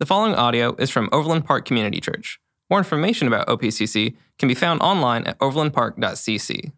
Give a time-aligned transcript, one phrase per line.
[0.00, 2.40] The following audio is from Overland Park Community Church.
[2.70, 6.72] More information about OPCC can be found online at overlandpark.cc.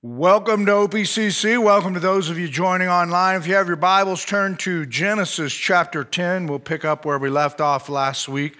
[0.00, 1.60] Welcome to OPCC.
[1.60, 3.34] Welcome to those of you joining online.
[3.34, 6.46] If you have your Bibles, turn to Genesis chapter 10.
[6.46, 8.56] We'll pick up where we left off last week.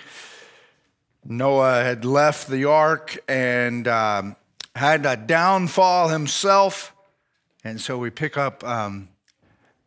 [1.24, 4.34] Noah had left the ark and um,
[4.74, 6.92] had a downfall himself.
[7.62, 9.10] And so we pick up um,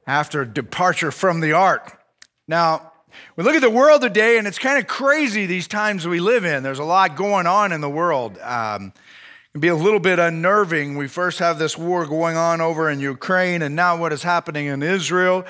[0.08, 2.02] after departure from the ark.
[2.48, 2.91] Now,
[3.36, 6.46] we look at the world today, and it's kind of crazy these times we live
[6.46, 6.64] in.
[6.64, 8.38] There's a lot going on in the world.
[8.40, 10.98] Um, it can be a little bit unnerving.
[10.98, 14.68] We first have this war going on over in Ukraine, and now what is happening
[14.68, 15.46] in Israel.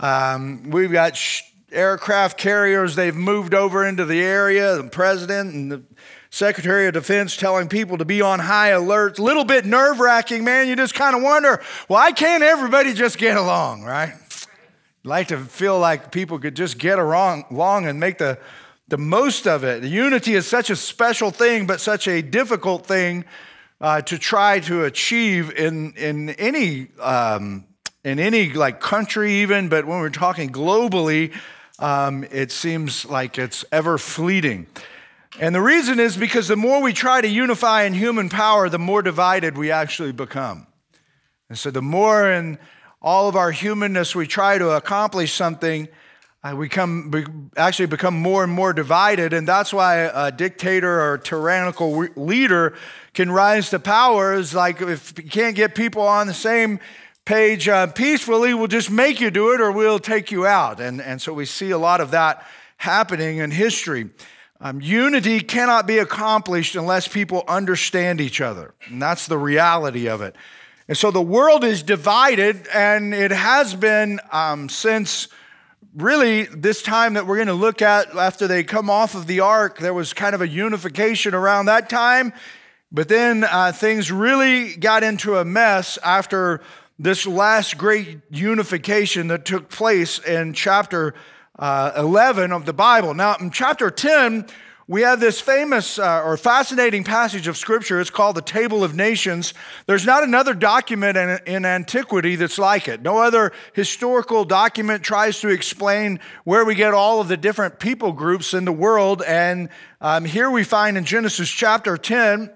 [0.00, 4.76] Um, we've got sh- aircraft carriers, they've moved over into the area.
[4.76, 5.82] The president and the
[6.30, 9.18] Secretary of Defense telling people to be on high alert.
[9.18, 10.66] A little bit nerve wracking, man.
[10.66, 14.14] You just kind of wonder why can't everybody just get along, right?
[15.04, 18.38] Like to feel like people could just get along and make the,
[18.88, 19.84] the most of it.
[19.84, 23.24] Unity is such a special thing, but such a difficult thing
[23.80, 27.66] uh, to try to achieve in, in any um,
[28.02, 29.68] in any like country even.
[29.68, 31.34] But when we're talking globally,
[31.78, 34.66] um, it seems like it's ever fleeting.
[35.40, 38.78] And the reason is because the more we try to unify in human power, the
[38.78, 40.66] more divided we actually become.
[41.48, 42.58] And so the more in
[43.04, 45.88] all of our humanness, we try to accomplish something,
[46.42, 49.34] uh, we come, we actually become more and more divided.
[49.34, 52.74] And that's why a dictator or a tyrannical leader
[53.12, 54.32] can rise to power.
[54.32, 56.80] Is like if you can't get people on the same
[57.26, 60.80] page uh, peacefully, we'll just make you do it or we'll take you out.
[60.80, 62.46] And, and so we see a lot of that
[62.78, 64.08] happening in history.
[64.60, 68.72] Um, unity cannot be accomplished unless people understand each other.
[68.86, 70.36] And that's the reality of it.
[70.86, 75.28] And so the world is divided, and it has been um, since
[75.94, 79.40] really this time that we're going to look at after they come off of the
[79.40, 79.78] ark.
[79.78, 82.34] There was kind of a unification around that time,
[82.92, 86.60] but then uh, things really got into a mess after
[86.98, 91.14] this last great unification that took place in chapter
[91.58, 93.14] uh, 11 of the Bible.
[93.14, 94.46] Now, in chapter 10,
[94.86, 98.00] we have this famous uh, or fascinating passage of scripture.
[98.00, 99.54] It's called the Table of Nations.
[99.86, 103.00] There's not another document in, in, antiquity that's like it.
[103.00, 108.12] No other historical document tries to explain where we get all of the different people
[108.12, 109.22] groups in the world.
[109.22, 109.70] And
[110.02, 112.50] um, here we find in Genesis chapter 10.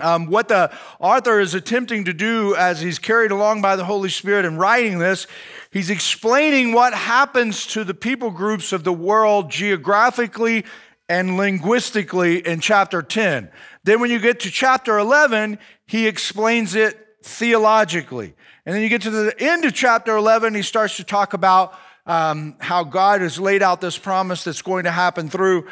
[0.00, 0.70] Um, what the
[1.00, 5.00] author is attempting to do as he's carried along by the Holy Spirit in writing
[5.00, 5.26] this,
[5.72, 10.64] he's explaining what happens to the people groups of the world geographically
[11.08, 13.50] and linguistically in chapter 10.
[13.84, 18.34] Then, when you get to chapter 11, he explains it theologically.
[18.66, 21.74] And then you get to the end of chapter 11, he starts to talk about
[22.06, 25.66] um, how God has laid out this promise that's going to happen through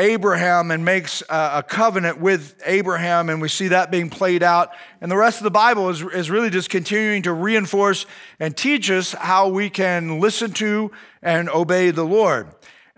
[0.00, 4.70] Abraham and makes a, covenant with Abraham, and we see that being played out.
[5.00, 8.06] And the rest of the Bible is, is really just continuing to reinforce
[8.38, 10.90] and teach us how we can listen to
[11.22, 12.48] and obey the Lord.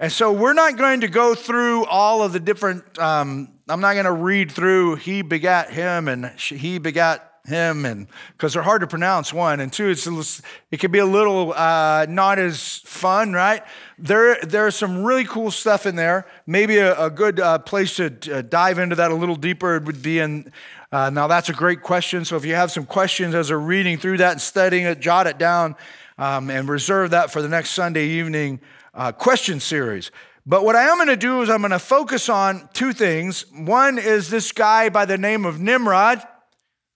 [0.02, 3.92] And so we're not going to go through all of the different, um, I'm not
[3.92, 8.80] going to read through he begat him and he begat him and because they're hard
[8.80, 9.60] to pronounce one.
[9.60, 10.42] And two it's
[10.72, 13.62] it can be a little uh, not as fun right?
[13.96, 16.26] There there's some really cool stuff in there.
[16.48, 20.02] Maybe a, a good uh, place to uh, dive into that a little deeper would
[20.02, 20.50] be in
[20.90, 22.24] uh, now that's a great question.
[22.24, 25.28] So if you have some questions as you're reading through that and studying it jot
[25.28, 25.76] it down
[26.18, 28.60] um, and reserve that for the next sunday evening
[28.94, 30.10] uh, question series.
[30.44, 33.46] But what I am going to do is I'm going to focus on two things.
[33.52, 36.22] One is this guy by the name of Nimrod.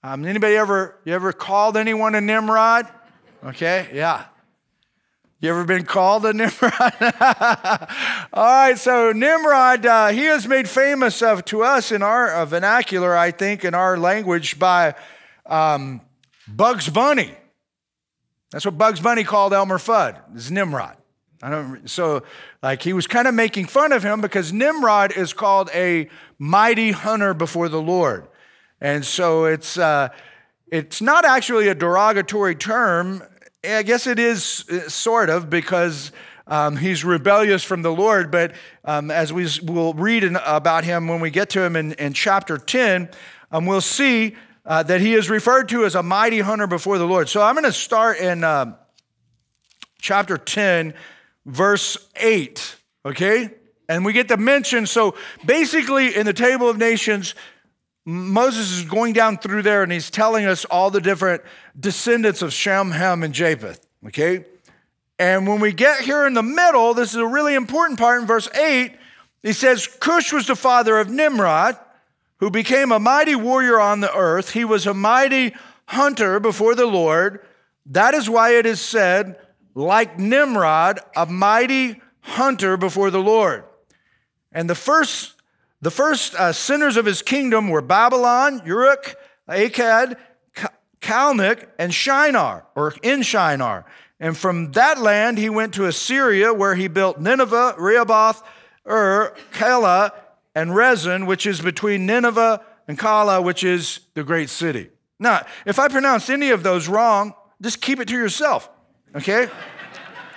[0.02, 2.86] Um, anybody ever you ever called anyone a Nimrod?
[3.44, 4.26] Okay, yeah.
[5.38, 6.72] You ever been called a Nimrod?
[8.32, 12.44] All right, so Nimrod, uh, he is made famous of, to us in our uh,
[12.46, 14.94] vernacular, I think, in our language by
[15.44, 16.00] um,
[16.48, 17.34] Bugs Bunny.
[18.50, 20.96] That's what Bugs Bunny called Elmer Fudd, is Nimrod.
[21.46, 22.24] I don't, so,
[22.60, 26.08] like, he was kind of making fun of him because Nimrod is called a
[26.40, 28.26] mighty hunter before the Lord.
[28.80, 30.08] And so it's, uh,
[30.72, 33.22] it's not actually a derogatory term.
[33.62, 36.10] I guess it is uh, sort of because
[36.48, 38.32] um, he's rebellious from the Lord.
[38.32, 41.92] But um, as we will read in, about him when we get to him in,
[41.92, 43.08] in chapter 10,
[43.52, 44.34] um, we'll see
[44.64, 47.28] uh, that he is referred to as a mighty hunter before the Lord.
[47.28, 48.74] So I'm going to start in uh,
[50.00, 50.92] chapter 10
[51.46, 52.76] verse 8,
[53.06, 53.50] okay?
[53.88, 55.14] And we get to mention, so
[55.46, 57.34] basically in the table of nations,
[58.04, 61.42] Moses is going down through there and he's telling us all the different
[61.78, 64.44] descendants of Shem, Ham, and Japheth, okay?
[65.18, 68.26] And when we get here in the middle, this is a really important part in
[68.26, 68.92] verse 8.
[69.42, 71.78] He says, Cush was the father of Nimrod,
[72.38, 74.50] who became a mighty warrior on the earth.
[74.50, 75.54] He was a mighty
[75.86, 77.40] hunter before the Lord.
[77.86, 79.38] That is why it is said,
[79.76, 83.64] like Nimrod, a mighty hunter before the Lord.
[84.50, 85.34] And the first,
[85.82, 89.14] the first uh, sinners of his kingdom were Babylon, Uruk,
[89.48, 90.16] Akkad,
[91.02, 93.84] Calneh, and Shinar, or in Shinar.
[94.18, 98.42] And from that land he went to Assyria, where he built Nineveh, Rehoboth,
[98.88, 100.10] Ur, Calah,
[100.54, 104.88] and Resen, which is between Nineveh and Calah, which is the great city.
[105.18, 108.70] Now, if I pronounce any of those wrong, just keep it to yourself,
[109.16, 109.48] okay?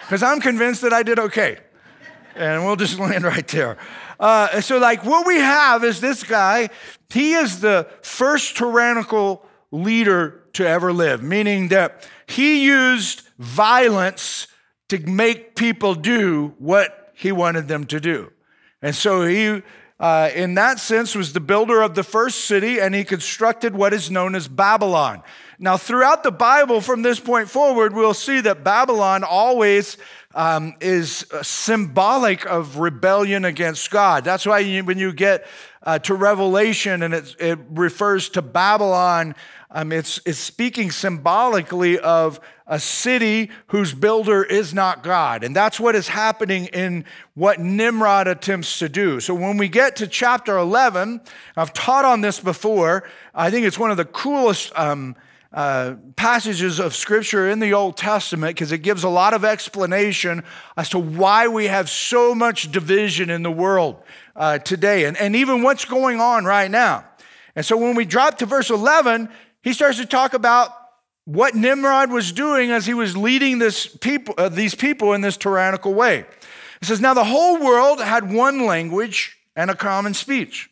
[0.02, 1.60] Because I'm convinced that I did okay.
[2.36, 3.78] And we'll just land right there.
[4.20, 6.70] Uh, so, like, what we have is this guy,
[7.10, 14.48] he is the first tyrannical leader to ever live, meaning that he used violence
[14.90, 18.32] to make people do what he wanted them to do.
[18.82, 19.62] And so he,
[20.00, 23.94] uh, in that sense, was the builder of the first city, and he constructed what
[23.94, 25.22] is known as Babylon.
[25.62, 29.98] Now, throughout the Bible, from this point forward, we'll see that Babylon always
[30.34, 34.24] um, is symbolic of rebellion against God.
[34.24, 35.46] That's why you, when you get
[35.84, 39.36] uh, to Revelation and it, it refers to Babylon,
[39.70, 45.44] um, it's, it's speaking symbolically of a city whose builder is not God.
[45.44, 47.04] And that's what is happening in
[47.34, 49.20] what Nimrod attempts to do.
[49.20, 51.20] So when we get to chapter 11,
[51.58, 53.04] I've taught on this before.
[53.36, 55.18] I think it's one of the coolest um,
[55.52, 60.44] uh, passages of scripture in the Old Testament because it gives a lot of explanation
[60.78, 64.02] as to why we have so much division in the world
[64.36, 67.04] uh, today and, and even what's going on right now.
[67.56, 69.30] And so when we drop to verse 11,
[69.64, 70.72] he starts to talk about
[71.26, 75.38] what Nimrod was doing as he was leading this people, uh, these people in this
[75.38, 76.26] tyrannical way.
[76.80, 80.70] He says, Now the whole world had one language and a common speech.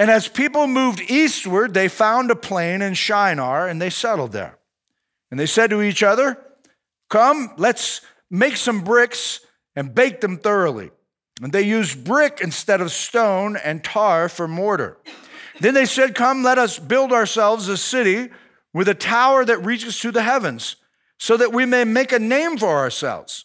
[0.00, 4.56] And as people moved eastward, they found a plain in Shinar and they settled there.
[5.30, 6.42] And they said to each other,
[7.10, 8.00] Come, let's
[8.30, 9.40] make some bricks
[9.76, 10.90] and bake them thoroughly.
[11.42, 14.96] And they used brick instead of stone and tar for mortar.
[15.60, 18.30] Then they said, Come, let us build ourselves a city
[18.72, 20.76] with a tower that reaches to the heavens,
[21.18, 23.44] so that we may make a name for ourselves.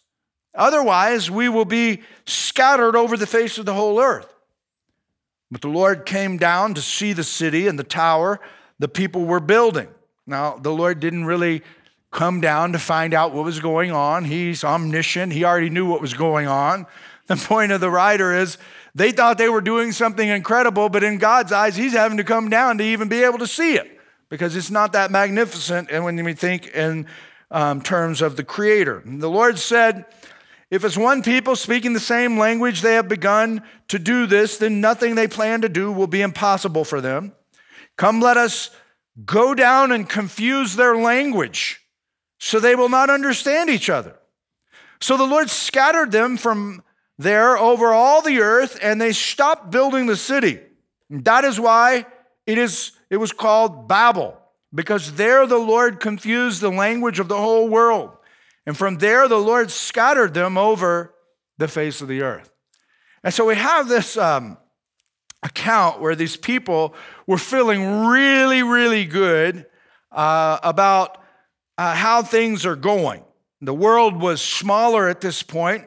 [0.55, 4.34] Otherwise, we will be scattered over the face of the whole earth.
[5.51, 8.39] But the Lord came down to see the city and the tower
[8.79, 9.87] the people were building.
[10.27, 11.61] Now, the Lord didn't really
[12.11, 14.25] come down to find out what was going on.
[14.25, 16.85] He's omniscient, He already knew what was going on.
[17.27, 18.59] The point of the writer is
[18.93, 22.51] they thought they were doing something incredible, but in God's eyes, He's having to come
[22.51, 23.99] down to even be able to see it
[24.29, 25.89] because it's not that magnificent.
[25.89, 27.07] And when we think in
[27.49, 30.05] um, terms of the Creator, the Lord said,
[30.71, 34.81] if it's one people speaking the same language they have begun to do this, then
[34.81, 37.33] nothing they plan to do will be impossible for them.
[37.97, 38.71] Come, let us
[39.25, 41.81] go down and confuse their language
[42.39, 44.15] so they will not understand each other.
[44.99, 46.83] So the Lord scattered them from
[47.17, 50.59] there over all the earth, and they stopped building the city.
[51.09, 52.05] That is why
[52.45, 54.37] it, is, it was called Babel,
[54.73, 58.14] because there the Lord confused the language of the whole world.
[58.65, 61.13] And from there the Lord scattered them over
[61.57, 62.51] the face of the earth.
[63.23, 64.57] And so we have this um,
[65.43, 66.95] account where these people
[67.27, 69.65] were feeling really, really good
[70.11, 71.17] uh, about
[71.77, 73.23] uh, how things are going.
[73.61, 75.85] The world was smaller at this point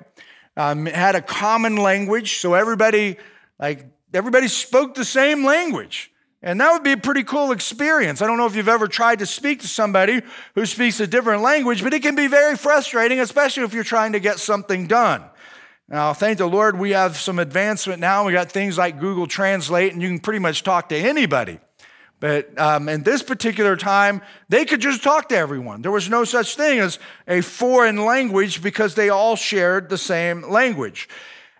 [0.58, 3.16] um, had a common language, so everybody,
[3.60, 6.10] like, everybody spoke the same language.
[6.42, 8.22] And that would be a pretty cool experience.
[8.22, 10.22] I don't know if you've ever tried to speak to somebody
[10.54, 14.12] who speaks a different language, but it can be very frustrating, especially if you're trying
[14.12, 15.24] to get something done.
[15.88, 18.24] Now, thank the Lord, we have some advancement now.
[18.24, 21.58] We got things like Google Translate, and you can pretty much talk to anybody.
[22.20, 25.82] But um, in this particular time, they could just talk to everyone.
[25.82, 30.42] There was no such thing as a foreign language because they all shared the same
[30.42, 31.08] language.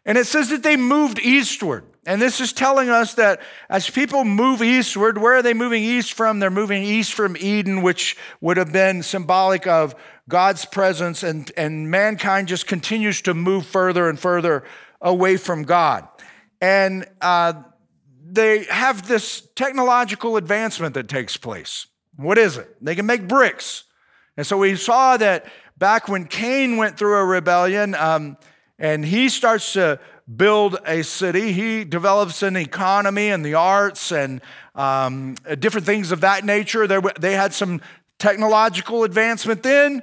[0.05, 1.85] And it says that they moved eastward.
[2.09, 6.15] And this is telling us that as people move eastward, where are they moving east
[6.15, 6.39] from?
[6.39, 9.95] They're moving east from Eden, which would have been symbolic of
[10.27, 14.65] God's presence, and, and mankind just continues to move further and further
[15.03, 16.09] away from God.
[16.63, 17.53] And uh,
[18.25, 21.89] they have this technological advancement that takes place.
[22.17, 22.75] What is it?
[22.83, 23.85] They can make bricks.
[24.39, 25.45] And so we saw that
[25.77, 28.39] back when Cain went through a rebellion um,
[28.79, 30.01] and he starts to
[30.37, 34.41] build a city, he develops an economy and the arts and
[34.75, 36.87] um, different things of that nature.
[36.87, 37.81] There, they had some
[38.19, 40.03] technological advancement then.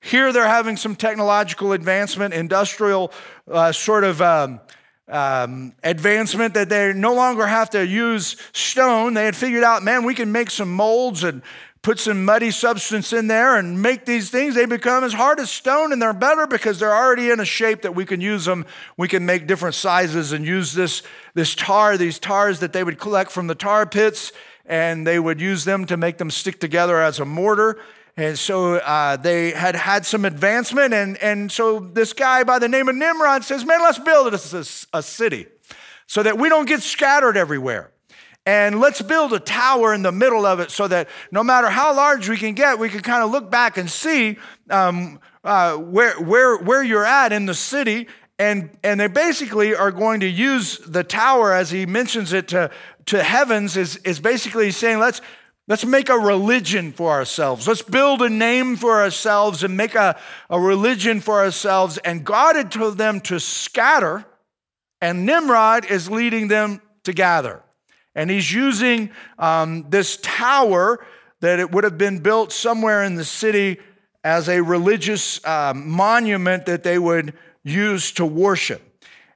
[0.00, 3.12] Here they're having some technological advancement, industrial
[3.50, 4.60] uh, sort of um,
[5.08, 9.14] um, advancement that they no longer have to use stone.
[9.14, 11.42] They had figured out, man, we can make some molds and
[11.86, 14.56] put some muddy substance in there and make these things.
[14.56, 17.82] They become as hard as stone and they're better because they're already in a shape
[17.82, 18.66] that we can use them.
[18.96, 22.98] We can make different sizes and use this, this tar, these tars that they would
[22.98, 24.32] collect from the tar pits,
[24.64, 27.78] and they would use them to make them stick together as a mortar.
[28.16, 30.92] And so uh, they had had some advancement.
[30.92, 34.98] And, and so this guy by the name of Nimrod says, Man, let's build a,
[34.98, 35.46] a city
[36.08, 37.92] so that we don't get scattered everywhere.
[38.46, 41.94] And let's build a tower in the middle of it so that no matter how
[41.94, 44.38] large we can get, we can kind of look back and see
[44.70, 48.06] um, uh, where, where, where you're at in the city.
[48.38, 52.70] And, and they basically are going to use the tower, as he mentions it to,
[53.06, 55.20] to heavens, is, is basically saying, let's,
[55.68, 57.66] Let's make a religion for ourselves.
[57.66, 60.16] Let's build a name for ourselves and make a,
[60.48, 61.98] a religion for ourselves.
[61.98, 64.24] And God had told them to scatter,
[65.00, 67.64] and Nimrod is leading them to gather.
[68.16, 71.06] And he's using um, this tower
[71.40, 73.78] that it would have been built somewhere in the city
[74.24, 78.82] as a religious uh, monument that they would use to worship.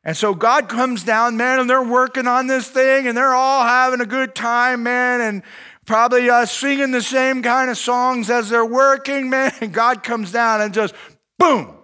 [0.02, 3.62] And so God comes down, man, and they're working on this thing and they're all
[3.62, 5.20] having a good time, man.
[5.20, 5.42] And
[5.84, 9.52] probably uh, singing the same kind of songs as they're working, man.
[9.60, 10.94] And God comes down and just
[11.38, 11.76] boom.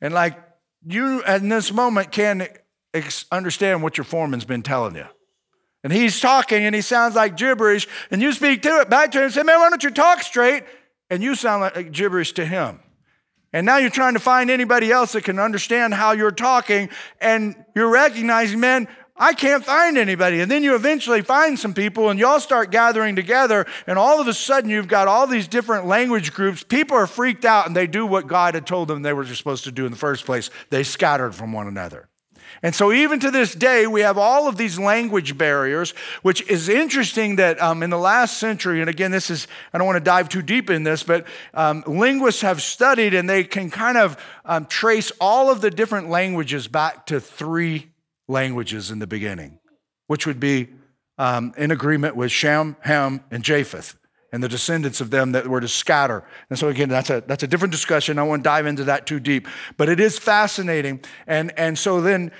[0.00, 0.38] And like
[0.86, 2.48] you in this moment can
[2.94, 5.06] ex- understand what your foreman's been telling you.
[5.84, 7.86] And he's talking and he sounds like gibberish.
[8.10, 10.22] And you speak to it back to him and say, Man, why don't you talk
[10.22, 10.64] straight?
[11.10, 12.80] And you sound like gibberish to him.
[13.52, 16.88] And now you're trying to find anybody else that can understand how you're talking.
[17.20, 20.40] And you're recognizing, man, I can't find anybody.
[20.40, 24.26] And then you eventually find some people and y'all start gathering together, and all of
[24.26, 26.64] a sudden you've got all these different language groups.
[26.64, 29.64] People are freaked out and they do what God had told them they were supposed
[29.64, 30.50] to do in the first place.
[30.70, 32.08] They scattered from one another.
[32.64, 35.90] And so, even to this day, we have all of these language barriers,
[36.22, 39.86] which is interesting that um, in the last century, and again, this is, I don't
[39.86, 43.70] want to dive too deep in this, but um, linguists have studied and they can
[43.70, 44.16] kind of
[44.46, 47.90] um, trace all of the different languages back to three
[48.28, 49.58] languages in the beginning,
[50.06, 50.70] which would be
[51.18, 53.94] um, in agreement with Shem, Ham, and Japheth
[54.34, 56.24] and the descendants of them that were to scatter.
[56.50, 58.18] And so again, that's a that's a different discussion.
[58.18, 60.98] I won't dive into that too deep, but it is fascinating.
[61.28, 62.32] And and so then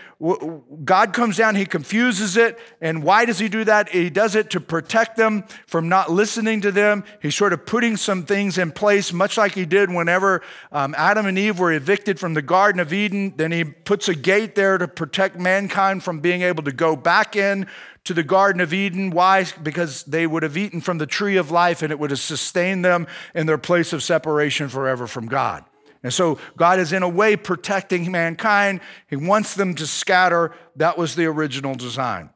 [0.84, 3.90] God comes down, He confuses it, and why does He do that?
[3.90, 7.04] He does it to protect them from not listening to them.
[7.22, 11.26] He's sort of putting some things in place, much like He did whenever um, Adam
[11.26, 13.34] and Eve were evicted from the Garden of Eden.
[13.36, 17.36] Then He puts a gate there to protect mankind from being able to go back
[17.36, 17.68] in
[18.04, 19.10] to the Garden of Eden.
[19.10, 19.46] Why?
[19.62, 22.84] Because they would have eaten from the tree of life and it would have sustained
[22.84, 25.64] them in their place of separation forever from God.
[26.02, 28.80] And so God is, in a way, protecting mankind.
[29.08, 30.52] He wants them to scatter.
[30.76, 32.28] That was the original design.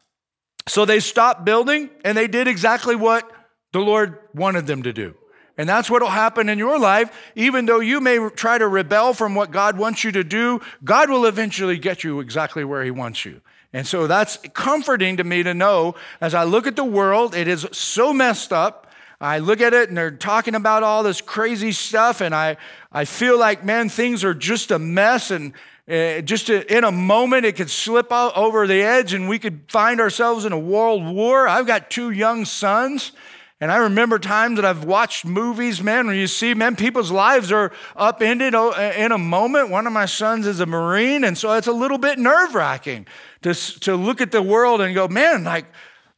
[0.66, 3.30] So they stopped building and they did exactly what
[3.72, 5.14] the Lord wanted them to do.
[5.58, 7.10] And that's what will happen in your life.
[7.34, 11.10] Even though you may try to rebel from what God wants you to do, God
[11.10, 13.42] will eventually get you exactly where He wants you.
[13.72, 17.48] And so that's comforting to me to know as I look at the world, it
[17.48, 18.86] is so messed up.
[19.20, 22.56] I look at it and they're talking about all this crazy stuff, and I,
[22.92, 25.32] I feel like, man, things are just a mess.
[25.32, 25.52] And
[25.88, 29.60] uh, just in a moment, it could slip out over the edge and we could
[29.68, 31.48] find ourselves in a world war.
[31.48, 33.12] I've got two young sons.
[33.60, 37.50] And I remember times that I've watched movies, man, where you see, man, people's lives
[37.50, 39.70] are upended in a moment.
[39.70, 43.06] One of my sons is a Marine, and so it's a little bit nerve wracking
[43.42, 45.66] to, to look at the world and go, man, like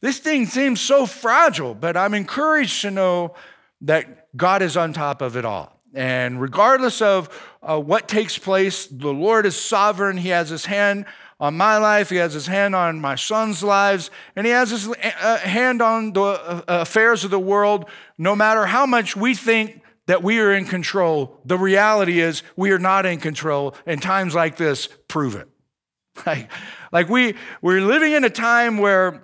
[0.01, 1.73] this thing seems so fragile.
[1.73, 3.33] But I'm encouraged to know
[3.81, 5.79] that God is on top of it all.
[5.95, 7.27] And regardless of
[7.63, 10.17] uh, what takes place, the Lord is sovereign.
[10.17, 11.05] He has his hand
[11.41, 14.87] on my life, He has His hand on my son's lives, and He has His
[14.87, 17.89] uh, hand on the uh, affairs of the world.
[18.17, 22.71] No matter how much we think that we are in control, the reality is we
[22.71, 25.49] are not in control, and times like this prove it.
[26.25, 26.51] Like,
[26.91, 29.23] like we, we're living in a time where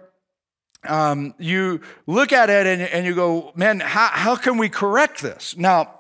[0.88, 5.22] um, you look at it and, and you go, man, how, how can we correct
[5.22, 5.56] this?
[5.58, 6.00] Now,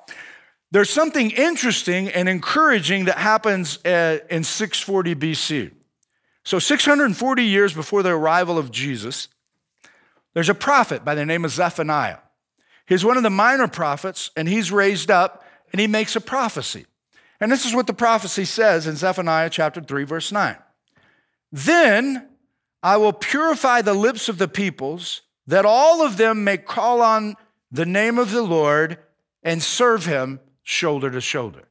[0.71, 5.71] there's something interesting and encouraging that happens uh, in 640 BC.
[6.47, 9.27] So, 640 years before the arrival of Jesus,
[10.33, 12.19] there's a prophet by the name of Zephaniah.
[12.85, 16.85] He's one of the minor prophets, and he's raised up and he makes a prophecy.
[17.41, 20.55] And this is what the prophecy says in Zephaniah chapter 3, verse 9.
[21.51, 22.29] Then
[22.81, 27.35] I will purify the lips of the peoples, that all of them may call on
[27.73, 28.99] the name of the Lord
[29.43, 31.66] and serve him, shoulder to shoulder.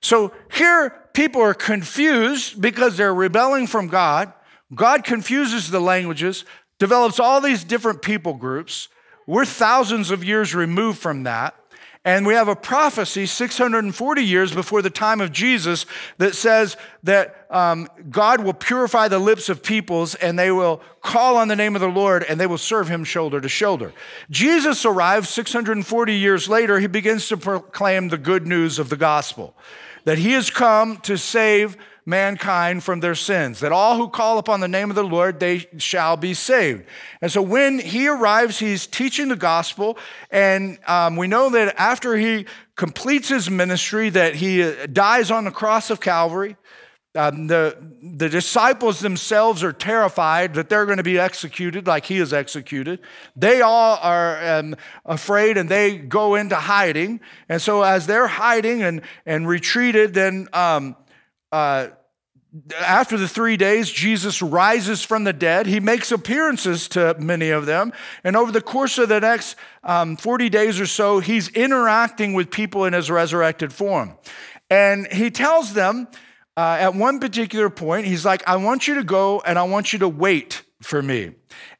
[0.00, 4.32] So here, people are confused because they're rebelling from God.
[4.74, 6.44] God confuses the languages,
[6.78, 8.88] develops all these different people groups.
[9.26, 11.54] We're thousands of years removed from that.
[12.06, 15.86] And we have a prophecy 640 years before the time of Jesus
[16.18, 21.36] that says that um, God will purify the lips of peoples and they will call
[21.36, 23.92] on the name of the Lord and they will serve him shoulder to shoulder.
[24.30, 26.78] Jesus arrives 640 years later.
[26.78, 29.52] He begins to proclaim the good news of the gospel
[30.04, 34.60] that he has come to save mankind from their sins, that all who call upon
[34.60, 36.84] the name of the Lord, they shall be saved.
[37.20, 39.98] And so when he arrives, he's teaching the gospel.
[40.30, 42.46] And um, we know that after he
[42.76, 46.56] completes his ministry, that he uh, dies on the cross of Calvary.
[47.16, 52.18] Um, the, the disciples themselves are terrified that they're going to be executed like he
[52.18, 53.00] is executed.
[53.34, 57.20] They all are um, afraid and they go into hiding.
[57.48, 60.94] And so, as they're hiding and, and retreated, then um,
[61.56, 61.88] uh,
[62.78, 65.66] after the three days, Jesus rises from the dead.
[65.66, 67.92] He makes appearances to many of them.
[68.24, 72.50] And over the course of the next um, 40 days or so, he's interacting with
[72.50, 74.18] people in his resurrected form.
[74.68, 76.08] And he tells them
[76.58, 79.94] uh, at one particular point, he's like, I want you to go and I want
[79.94, 81.32] you to wait for me.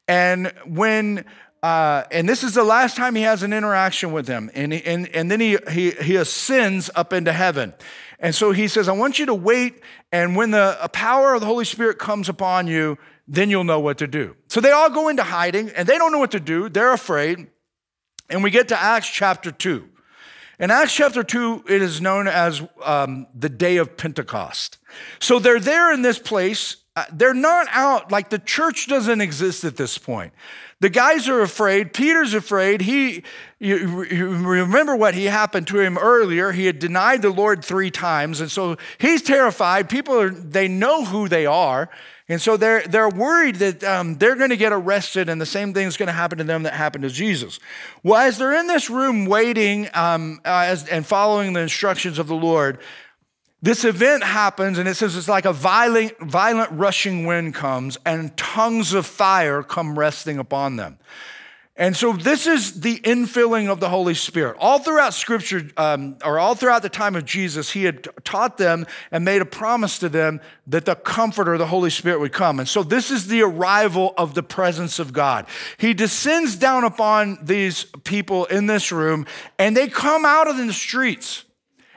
[0.07, 1.25] And when
[1.63, 4.51] uh, and this is the last time he has an interaction with them.
[4.53, 7.73] And, and, and then he, he, he ascends up into heaven.
[8.19, 9.81] And so he says, I want you to wait,
[10.11, 12.97] and when the power of the Holy Spirit comes upon you,
[13.27, 14.35] then you'll know what to do.
[14.47, 16.69] So they all go into hiding, and they don't know what to do.
[16.69, 17.47] They're afraid.
[18.29, 19.87] And we get to Acts chapter 2.
[20.59, 24.79] In Acts chapter 2, it is known as um, the day of Pentecost.
[25.19, 26.77] So they're there in this place.
[26.95, 30.33] Uh, they're not out, like the church doesn't exist at this point.
[30.79, 31.91] The guys are afraid.
[31.91, 32.81] Peter's afraid.
[32.81, 33.23] He,
[33.57, 36.51] you, you remember what he happened to him earlier.
[36.51, 38.41] He had denied the Lord three times.
[38.41, 39.89] And so he's terrified.
[39.89, 41.89] People are, they know who they are.
[42.29, 45.73] And so they're, they're worried that um, they're going to get arrested and the same
[45.73, 47.59] thing is going to happen to them that happened to Jesus.
[48.03, 52.27] Well, as they're in this room waiting um, uh, as, and following the instructions of
[52.27, 52.79] the Lord,
[53.67, 58.35] this event happens, and it says it's like a violent, violent rushing wind comes, and
[58.37, 60.97] tongues of fire come resting upon them.
[61.75, 64.55] And so, this is the infilling of the Holy Spirit.
[64.57, 68.87] All throughout Scripture, um, or all throughout the time of Jesus, he had taught them
[69.11, 72.59] and made a promise to them that the Comforter, the Holy Spirit, would come.
[72.59, 75.45] And so, this is the arrival of the presence of God.
[75.77, 79.25] He descends down upon these people in this room,
[79.59, 81.43] and they come out of the streets.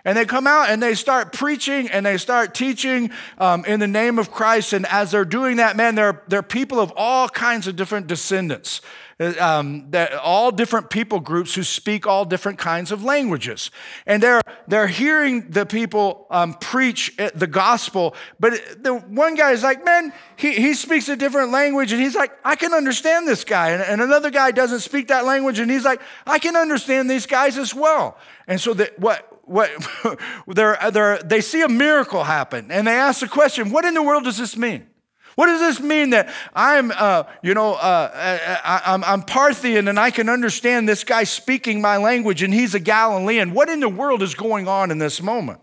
[0.04, 3.88] And they come out and they start preaching and they start teaching um, in the
[3.88, 4.72] name of Christ.
[4.72, 8.80] And as they're doing that, man, they're, they're people of all kinds of different descendants,
[9.18, 13.70] uh, um, that, all different people groups who speak all different kinds of languages.
[14.06, 18.14] And they're, they're hearing the people um, preach the gospel.
[18.38, 21.92] But the one guy is like, man, he, he speaks a different language.
[21.92, 23.70] And he's like, I can understand this guy.
[23.70, 25.58] And, and another guy doesn't speak that language.
[25.58, 28.16] And he's like, I can understand these guys as well.
[28.46, 29.68] And so that what what
[30.46, 34.02] they're, they're, they see a miracle happen and they ask the question, what in the
[34.02, 34.86] world does this mean?
[35.34, 38.10] What does this mean that I'm, uh, you know, uh,
[38.64, 42.74] I, I'm, I'm Parthian and I can understand this guy speaking my language and he's
[42.74, 43.52] a Galilean?
[43.52, 45.60] What in the world is going on in this moment?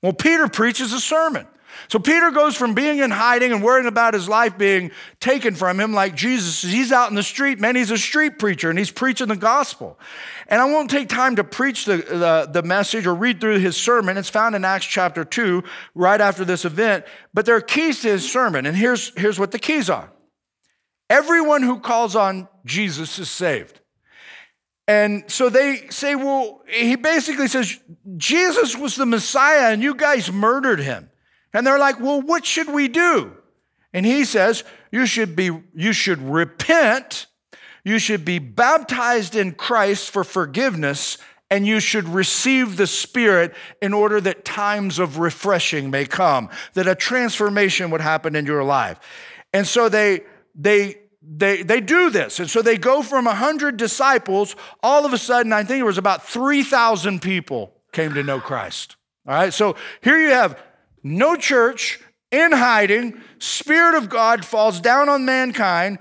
[0.00, 1.46] Well, Peter preaches a sermon.
[1.88, 5.78] So Peter goes from being in hiding and worrying about his life being taken from
[5.78, 6.60] him, like Jesus.
[6.62, 7.76] He's out in the street, man.
[7.76, 9.98] He's a street preacher and he's preaching the gospel.
[10.48, 13.76] And I won't take time to preach the, the, the, message or read through his
[13.76, 14.16] sermon.
[14.16, 15.62] It's found in Acts chapter 2,
[15.94, 17.04] right after this event.
[17.34, 18.64] But there are keys to his sermon.
[18.64, 20.10] And here's, here's what the keys are
[21.10, 23.80] everyone who calls on Jesus is saved.
[24.86, 27.78] And so they say, well, he basically says,
[28.16, 31.10] Jesus was the Messiah and you guys murdered him.
[31.52, 33.36] And they're like, well, what should we do?
[33.92, 37.26] And he says, you should be, you should repent,
[37.88, 41.16] you should be baptized in Christ for forgiveness,
[41.50, 46.86] and you should receive the Spirit in order that times of refreshing may come, that
[46.86, 49.00] a transformation would happen in your life.
[49.54, 50.20] And so they,
[50.54, 52.38] they, they, they do this.
[52.38, 55.98] And so they go from 100 disciples, all of a sudden, I think it was
[55.98, 58.96] about 3,000 people came to know Christ.
[59.26, 60.60] All right, so here you have
[61.02, 65.98] no church, in hiding, Spirit of God falls down on mankind.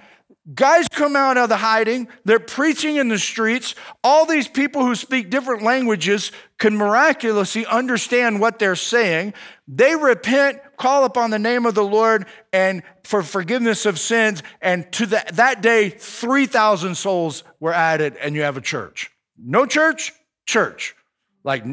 [0.53, 3.75] Guys come out of the hiding, they're preaching in the streets.
[4.01, 9.33] All these people who speak different languages can miraculously understand what they're saying.
[9.67, 14.41] They repent, call upon the name of the Lord and for forgiveness of sins.
[14.61, 19.11] And to the, that day, 3,000 souls were added, and you have a church.
[19.37, 20.13] No church,
[20.45, 20.95] church.
[21.43, 21.65] Like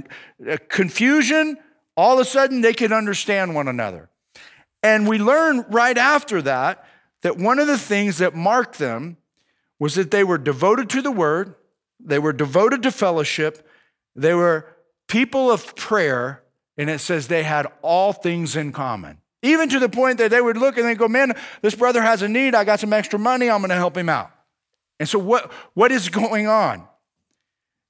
[0.48, 1.58] uh, confusion,
[1.96, 4.10] all of a sudden they can understand one another.
[4.82, 6.83] And we learn right after that
[7.24, 9.16] that one of the things that marked them
[9.78, 11.54] was that they were devoted to the word,
[11.98, 13.66] they were devoted to fellowship,
[14.14, 14.66] they were
[15.08, 16.42] people of prayer,
[16.76, 19.16] and it says they had all things in common.
[19.40, 21.32] Even to the point that they would look and they go, Man,
[21.62, 22.54] this brother has a need.
[22.54, 23.48] I got some extra money.
[23.48, 24.30] I'm going to help him out.
[25.00, 26.86] And so, what, what is going on?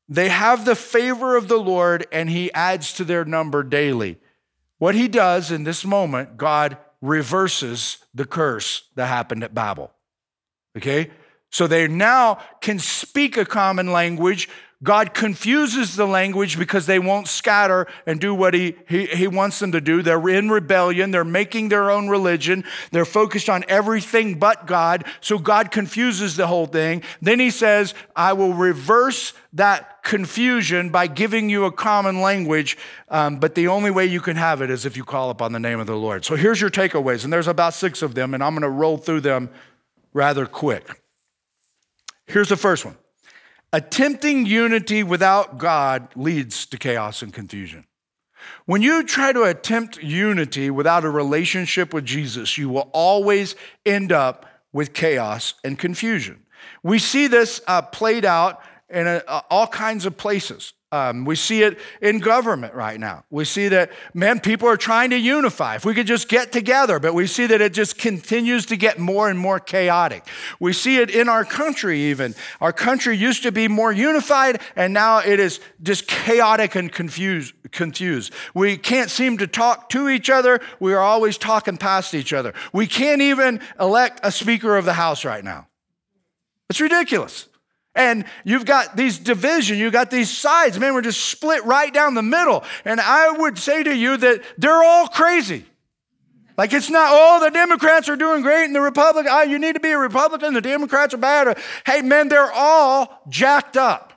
[0.09, 4.21] They have the favor of the Lord, and he adds to their number daily.
[4.79, 9.93] What he does in this moment, God reverses the curse that happened at Babel.
[10.77, 11.11] Okay?
[11.51, 14.49] So they now can speak a common language.
[14.83, 19.59] God confuses the language because they won't scatter and do what he, he, he wants
[19.59, 20.01] them to do.
[20.01, 21.11] They're in rebellion.
[21.11, 22.65] They're making their own religion.
[22.91, 25.05] They're focused on everything but God.
[25.21, 27.03] So God confuses the whole thing.
[27.21, 32.79] Then he says, I will reverse that confusion by giving you a common language.
[33.09, 35.59] Um, but the only way you can have it is if you call upon the
[35.59, 36.25] name of the Lord.
[36.25, 37.25] So here's your takeaways.
[37.25, 39.51] And there's about six of them, and I'm going to roll through them
[40.13, 41.03] rather quick.
[42.27, 42.97] Here's the first one
[43.73, 47.85] attempting unity without God leads to chaos and confusion.
[48.67, 54.13] When you try to attempt unity without a relationship with Jesus, you will always end
[54.13, 56.45] up with chaos and confusion.
[56.83, 60.73] We see this uh, played out in a, all kinds of places.
[60.93, 63.25] Um, we see it in government right now.
[63.29, 65.75] We see that, man, people are trying to unify.
[65.75, 69.01] If we could just get together, but we see that it just continues to get
[69.01, 70.25] more and more chaotic.
[70.61, 72.37] We see it in our country, even.
[72.61, 77.55] Our country used to be more unified, and now it is just chaotic and confused.
[77.73, 78.33] confused.
[78.55, 80.61] We can't seem to talk to each other.
[80.79, 82.55] We are always talking past each other.
[82.73, 85.67] We can't even elect a Speaker of the House right now.
[86.71, 87.49] It's ridiculous.
[87.95, 90.79] And you've got these division, you've got these sides.
[90.79, 92.65] Man, we're just split right down the middle.
[92.85, 95.65] And I would say to you that they're all crazy.
[96.57, 99.75] Like it's not, oh, the Democrats are doing great and the Republican, oh, you need
[99.75, 101.59] to be a Republican, the Democrats are bad.
[101.85, 104.13] Hey, man, they're all jacked up.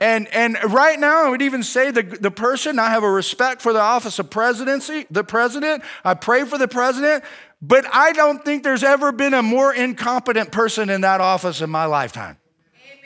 [0.00, 3.62] And, and right now, I would even say the, the person, I have a respect
[3.62, 5.84] for the office of presidency, the president.
[6.04, 7.22] I pray for the president,
[7.60, 11.70] but I don't think there's ever been a more incompetent person in that office in
[11.70, 12.36] my lifetime.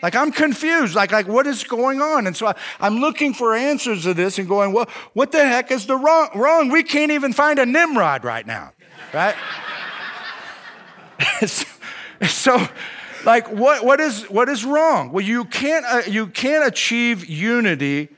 [0.07, 0.95] Like I'm confused.
[0.95, 2.29] Like, like what is going on?
[2.29, 5.73] And so I, am looking for answers to this and going, well, what the heck
[5.73, 6.69] is the wrong, wrong?
[6.69, 8.73] We can't even find a Nimrod right now,
[9.12, 9.35] right?
[12.29, 12.69] so,
[13.25, 15.11] like, what, what, is, what is wrong?
[15.11, 18.11] Well, you can't, uh, you can't achieve unity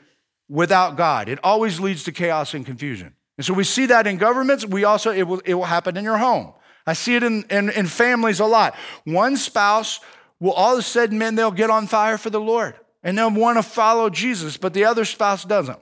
[0.46, 1.30] without God.
[1.30, 3.14] It always leads to chaos and confusion.
[3.38, 4.66] And so we see that in governments.
[4.66, 6.52] We also, it will, it will happen in your home.
[6.86, 8.74] I see it in, in, in families a lot.
[9.04, 10.00] One spouse
[10.40, 13.30] well, all of a sudden, men, they'll get on fire for the Lord and they'll
[13.30, 15.78] want to follow Jesus, but the other spouse doesn't.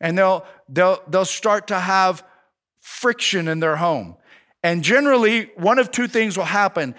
[0.00, 2.24] And they'll, they'll, they'll start to have
[2.80, 4.16] friction in their home.
[4.62, 6.94] And generally, one of two things will happen.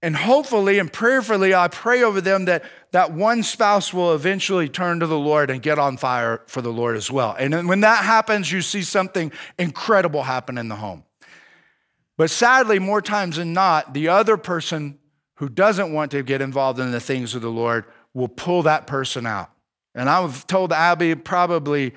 [0.00, 5.00] And hopefully and prayerfully, I pray over them that that one spouse will eventually turn
[5.00, 7.36] to the Lord and get on fire for the Lord as well.
[7.38, 11.04] And when that happens, you see something incredible happen in the home.
[12.16, 14.98] But sadly, more times than not, the other person
[15.38, 18.86] who doesn't want to get involved in the things of the Lord will pull that
[18.86, 19.50] person out.
[19.94, 21.94] And I've told Abby probably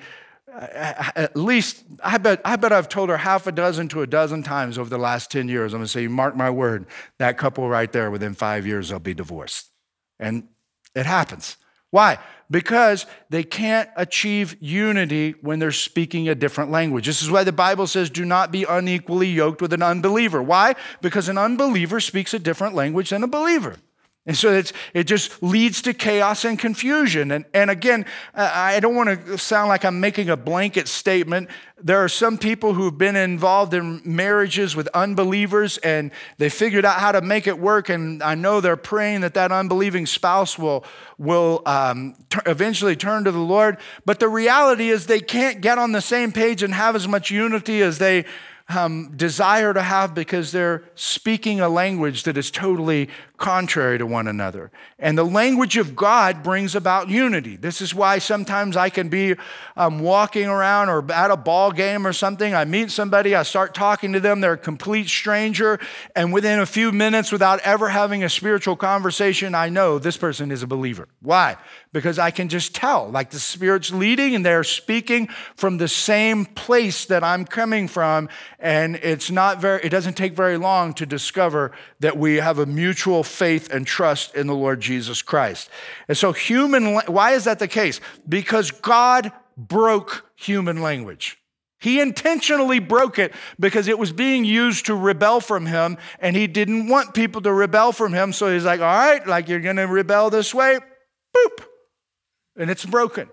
[0.52, 4.06] uh, at least, I bet, I bet I've told her half a dozen to a
[4.06, 5.72] dozen times over the last 10 years.
[5.72, 6.86] I'm gonna say, mark my word,
[7.18, 9.70] that couple right there, within five years, they'll be divorced.
[10.18, 10.48] And
[10.94, 11.56] it happens.
[11.90, 12.18] Why?
[12.50, 17.06] Because they can't achieve unity when they're speaking a different language.
[17.06, 20.42] This is why the Bible says, do not be unequally yoked with an unbeliever.
[20.42, 20.74] Why?
[21.00, 23.76] Because an unbeliever speaks a different language than a believer.
[24.24, 24.62] And so
[24.94, 27.32] it just leads to chaos and confusion.
[27.32, 31.50] And, and again, I don't want to sound like I'm making a blanket statement.
[31.82, 37.00] There are some people who've been involved in marriages with unbelievers and they figured out
[37.00, 37.88] how to make it work.
[37.88, 40.84] And I know they're praying that that unbelieving spouse will,
[41.18, 43.78] will um, t- eventually turn to the Lord.
[44.06, 47.32] But the reality is they can't get on the same page and have as much
[47.32, 48.26] unity as they
[48.68, 54.28] um, desire to have because they're speaking a language that is totally contrary to one
[54.28, 54.70] another.
[55.00, 57.56] And the language of God brings about unity.
[57.56, 59.34] This is why sometimes I can be
[59.76, 62.54] um, walking around or at a ball game or something.
[62.54, 65.80] I meet somebody, I start talking to them, they're a complete stranger,
[66.14, 70.52] and within a few minutes, without ever having a spiritual conversation, I know this person
[70.52, 71.08] is a believer.
[71.20, 71.56] Why?
[71.92, 76.46] Because I can just tell, like the Spirit's leading and they're speaking from the same
[76.46, 78.30] place that I'm coming from.
[78.58, 82.64] And it's not very, it doesn't take very long to discover that we have a
[82.64, 85.68] mutual faith and trust in the Lord Jesus Christ.
[86.08, 88.00] And so, human, why is that the case?
[88.26, 91.38] Because God broke human language.
[91.82, 96.46] He intentionally broke it because it was being used to rebel from him, and he
[96.46, 98.32] didn't want people to rebel from him.
[98.32, 100.78] So he's like, All right, like you're going to rebel this way,
[101.36, 101.64] boop,
[102.56, 103.28] and it's broken.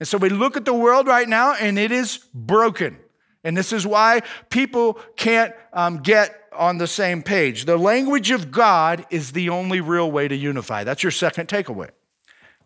[0.00, 2.98] And so we look at the world right now, and it is broken.
[3.44, 7.64] And this is why people can't um, get on the same page.
[7.64, 10.84] The language of God is the only real way to unify.
[10.84, 11.90] That's your second takeaway.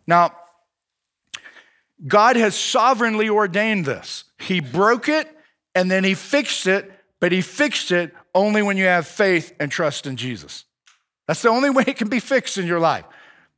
[0.05, 0.35] Now,
[2.05, 4.25] God has sovereignly ordained this.
[4.39, 5.27] He broke it
[5.73, 9.71] and then he fixed it, but he fixed it only when you have faith and
[9.71, 10.65] trust in Jesus.
[11.27, 13.05] That's the only way it can be fixed in your life.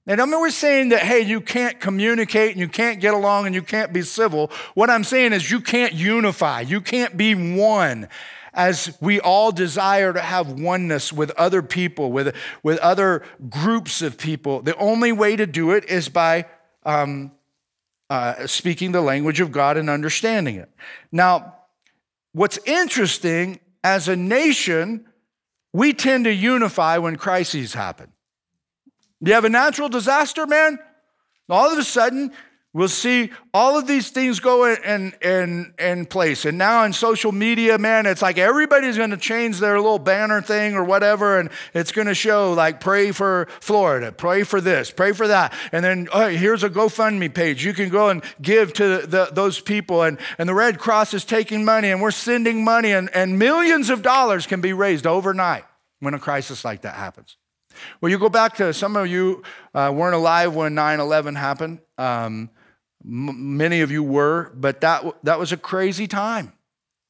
[0.07, 3.53] And I'm not saying that, hey, you can't communicate and you can't get along and
[3.53, 4.51] you can't be civil.
[4.73, 8.07] What I'm saying is you can't unify, you can't be one
[8.53, 14.17] as we all desire to have oneness with other people, with, with other groups of
[14.17, 14.61] people.
[14.61, 16.45] The only way to do it is by
[16.83, 17.31] um,
[18.09, 20.69] uh, speaking the language of God and understanding it.
[21.11, 21.55] Now,
[22.33, 25.05] what's interesting, as a nation,
[25.71, 28.11] we tend to unify when crises happen.
[29.21, 30.79] You have a natural disaster, man,
[31.49, 32.31] all of a sudden,
[32.71, 36.45] We'll see all of these things go in, in, in place.
[36.45, 40.39] And now in social media, man, it's like everybody's going to change their little banner
[40.39, 44.91] thing or whatever, and it's going to show like, pray for Florida, pray for this,
[44.91, 45.51] pray for that.
[45.71, 47.65] And then oh, here's a GoFundMe page.
[47.65, 50.03] You can go and give to the, those people.
[50.03, 53.89] And, and the Red Cross is taking money, and we're sending money, and, and millions
[53.89, 55.63] of dollars can be raised overnight
[56.01, 57.35] when a crisis like that happens.
[58.01, 61.79] Well, you go back to some of you uh, weren't alive when 9 11 happened.
[61.97, 62.49] Um,
[63.05, 66.53] M- many of you were, but that, that was a crazy time.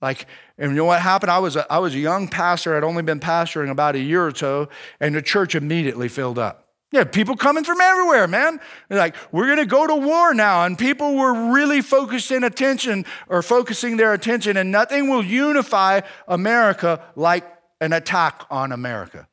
[0.01, 0.27] Like,
[0.57, 1.31] and you know what happened?
[1.31, 2.77] I was, a, I was a young pastor.
[2.77, 6.67] I'd only been pastoring about a year or so, and the church immediately filled up.
[6.91, 8.59] Yeah, people coming from everywhere, man.
[8.87, 10.65] They're like, we're going to go to war now.
[10.65, 17.03] And people were really focusing attention or focusing their attention, and nothing will unify America
[17.15, 17.45] like
[17.79, 19.27] an attack on America.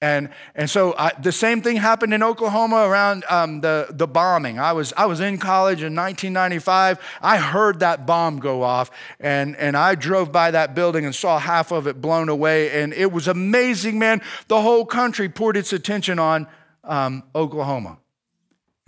[0.00, 4.60] And, and so I, the same thing happened in Oklahoma around um, the, the bombing.
[4.60, 7.00] I was, I was in college in 1995.
[7.20, 11.40] I heard that bomb go off, and, and I drove by that building and saw
[11.40, 12.80] half of it blown away.
[12.80, 14.22] And it was amazing, man.
[14.46, 16.46] The whole country poured its attention on
[16.84, 17.98] um, Oklahoma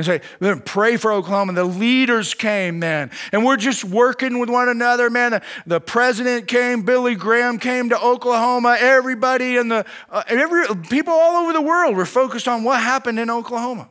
[0.01, 1.53] and say, then pray for Oklahoma.
[1.53, 3.11] The leaders came, man.
[3.33, 5.33] And we're just working with one another, man.
[5.33, 8.79] The, the president came, Billy Graham came to Oklahoma.
[8.81, 13.19] Everybody and the uh, every, people all over the world were focused on what happened
[13.19, 13.91] in Oklahoma.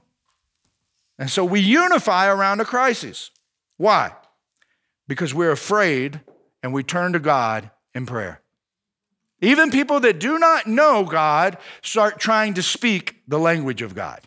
[1.20, 3.30] And so we unify around a crisis.
[3.78, 4.16] Why?
[5.08, 6.22] Because we're afraid
[6.64, 8.42] and we turn to God in prayer.
[9.42, 14.22] Even people that do not know God start trying to speak the language of God.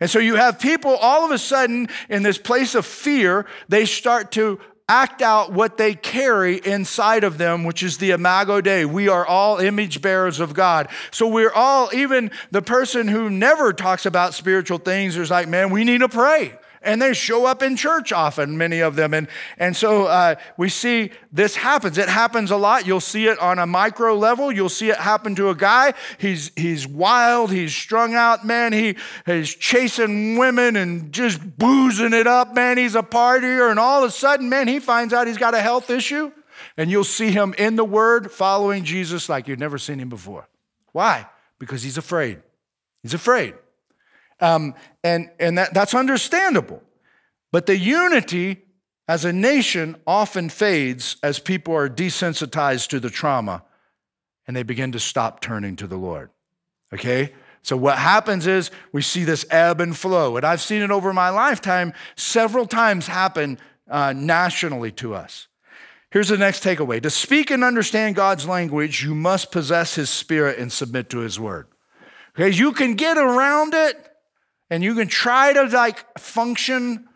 [0.00, 3.84] And so you have people all of a sudden in this place of fear, they
[3.84, 4.58] start to
[4.88, 8.84] act out what they carry inside of them, which is the imago Dei.
[8.84, 10.88] We are all image bearers of God.
[11.12, 15.70] So we're all, even the person who never talks about spiritual things is like, man,
[15.70, 19.12] we need to pray and they show up in church often, many of them.
[19.12, 21.98] And, and so uh, we see this happens.
[21.98, 22.86] It happens a lot.
[22.86, 24.50] You'll see it on a micro level.
[24.50, 25.92] You'll see it happen to a guy.
[26.18, 27.50] He's, he's wild.
[27.52, 28.72] He's strung out, man.
[28.72, 32.78] He, he's chasing women and just boozing it up, man.
[32.78, 33.70] He's a partier.
[33.70, 36.32] And all of a sudden, man, he finds out he's got a health issue.
[36.76, 40.48] And you'll see him in the Word following Jesus like you've never seen him before.
[40.92, 41.26] Why?
[41.58, 42.40] Because he's afraid.
[43.02, 43.54] He's afraid.
[44.40, 44.74] Um,
[45.04, 46.82] and and that, that's understandable.
[47.52, 48.62] But the unity
[49.08, 53.64] as a nation often fades as people are desensitized to the trauma
[54.46, 56.30] and they begin to stop turning to the Lord.
[56.92, 57.34] Okay?
[57.62, 60.36] So, what happens is we see this ebb and flow.
[60.36, 65.48] And I've seen it over my lifetime several times happen uh, nationally to us.
[66.10, 70.58] Here's the next takeaway to speak and understand God's language, you must possess His Spirit
[70.58, 71.68] and submit to His word.
[72.36, 74.09] Okay, you can get around it
[74.70, 77.06] and you can try to like function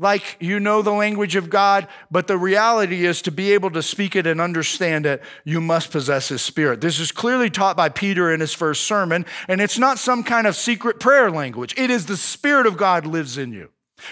[0.00, 3.82] like you know the language of God, but the reality is to be able to
[3.82, 6.80] speak it and understand it, you must possess His Spirit.
[6.80, 10.46] This is clearly taught by Peter in his first sermon, and it's not some kind
[10.46, 11.74] of secret prayer language.
[11.76, 13.68] It is the Spirit of God lives in you.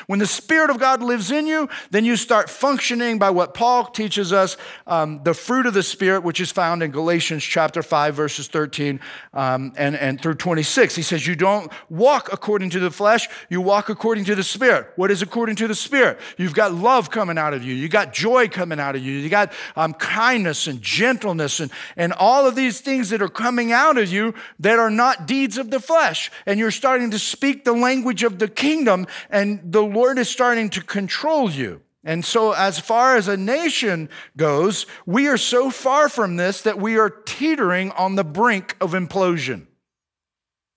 [0.06, 3.86] When the Spirit of God lives in you, then you start functioning by what Paul
[3.86, 8.14] teaches us um, the fruit of the Spirit, which is found in Galatians chapter 5,
[8.14, 9.00] verses 13
[9.32, 10.94] um, and, and through 26.
[10.94, 14.88] He says, You don't walk according to the flesh, you walk according to the Spirit.
[14.96, 16.18] What is according to the Spirit?
[16.36, 19.28] You've got love coming out of you, you got joy coming out of you, you
[19.28, 23.98] got um, kindness and gentleness and, and all of these things that are coming out
[23.98, 26.30] of you that are not deeds of the flesh.
[26.46, 30.28] And you're starting to speak the language of the kingdom and the the Lord is
[30.28, 31.82] starting to control you.
[32.02, 36.80] And so, as far as a nation goes, we are so far from this that
[36.80, 39.66] we are teetering on the brink of implosion.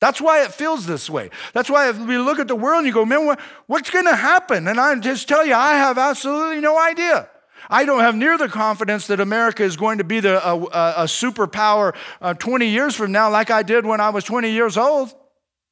[0.02, 1.32] That's why it feels this way.
[1.54, 4.16] That's why if we look at the world and you go, man, what's going to
[4.16, 4.68] happen?
[4.68, 7.28] And I just tell you, I have absolutely no idea.
[7.72, 10.94] I don't have near the confidence that America is going to be the, a, a,
[10.98, 14.78] a superpower uh, 20 years from now, like I did when I was 20 years
[14.78, 15.12] old.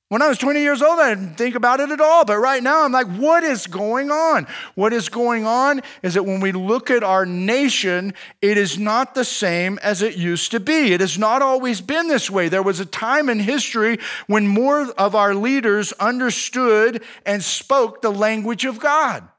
[0.09, 2.25] When I was 20 years old, I didn't think about it at all.
[2.25, 4.47] But right now, I'm like, what is going on?
[4.73, 9.13] What is going on is that when we look at our nation, it is not
[9.13, 10.93] the same as it used to be.
[10.93, 12.49] It has not always been this way.
[12.49, 18.11] There was a time in history when more of our leaders understood and spoke the
[18.11, 19.29] language of God.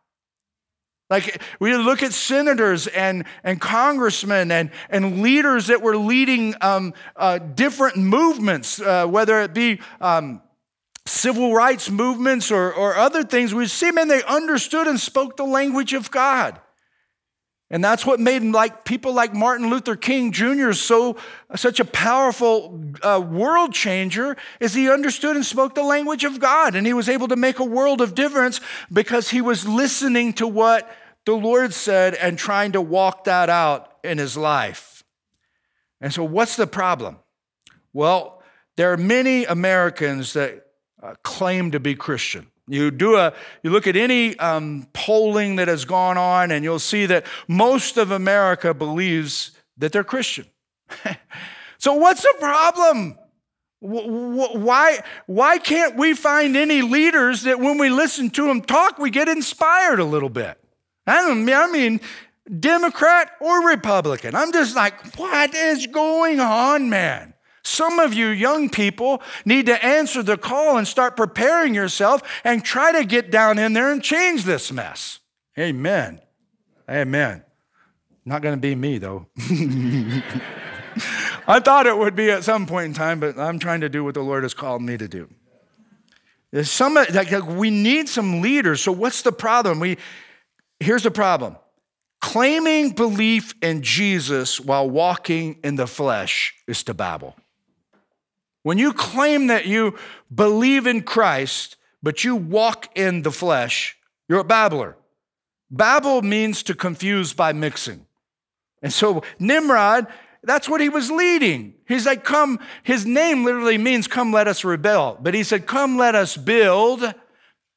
[1.10, 6.94] Like we look at senators and, and congressmen and, and leaders that were leading um,
[7.16, 10.40] uh, different movements, uh, whether it be um,
[11.06, 15.44] civil rights movements or, or other things, we see, man, they understood and spoke the
[15.44, 16.60] language of God.
[17.72, 20.72] And that's what made like people like Martin Luther King Jr.
[20.72, 21.16] so
[21.54, 26.74] such a powerful uh, world changer is he understood and spoke the language of God
[26.74, 28.60] and he was able to make a world of difference
[28.92, 30.90] because he was listening to what
[31.26, 35.04] the Lord said and trying to walk that out in his life.
[36.00, 37.18] And so what's the problem?
[37.92, 38.42] Well,
[38.76, 40.66] there are many Americans that
[41.02, 42.46] uh, claim to be Christian.
[42.66, 43.32] You do a,
[43.62, 47.96] you look at any um, polling that has gone on, and you'll see that most
[47.96, 50.46] of America believes that they're Christian.
[51.78, 53.18] so, what's the problem?
[53.80, 59.10] Why, why can't we find any leaders that when we listen to them talk, we
[59.10, 60.58] get inspired a little bit?
[61.06, 62.00] I, don't, I mean,
[62.58, 64.34] Democrat or Republican.
[64.34, 67.34] I'm just like, what is going on, man?
[67.62, 72.64] Some of you young people need to answer the call and start preparing yourself and
[72.64, 75.18] try to get down in there and change this mess.
[75.58, 76.20] Amen.
[76.88, 77.44] Amen.
[78.24, 79.26] Not going to be me, though.
[81.46, 84.04] I thought it would be at some point in time, but I'm trying to do
[84.04, 85.28] what the Lord has called me to do.
[86.62, 88.80] Some, like, we need some leaders.
[88.80, 89.78] So, what's the problem?
[89.80, 89.98] We,
[90.80, 91.56] here's the problem
[92.20, 97.34] claiming belief in Jesus while walking in the flesh is to babble.
[98.62, 99.96] When you claim that you
[100.34, 103.96] believe in Christ, but you walk in the flesh,
[104.28, 104.96] you're a babbler.
[105.70, 108.06] Babble means to confuse by mixing.
[108.82, 110.06] And so Nimrod,
[110.42, 111.74] that's what he was leading.
[111.86, 115.18] He's like, come, his name literally means, come, let us rebel.
[115.20, 117.14] But he said, come, let us build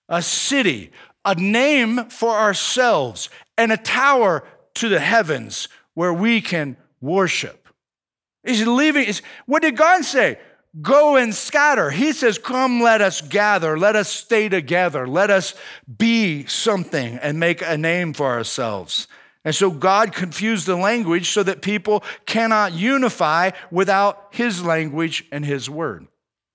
[0.09, 0.91] a city,
[1.25, 4.43] a name for ourselves, and a tower
[4.75, 7.67] to the heavens where we can worship.
[8.45, 9.13] He's leaving.
[9.45, 10.39] What did God say?
[10.81, 11.89] Go and scatter.
[11.91, 15.55] He says, Come, let us gather, let us stay together, let us
[15.97, 19.07] be something and make a name for ourselves.
[19.45, 25.45] And so God confused the language so that people cannot unify without His language and
[25.45, 26.07] His word.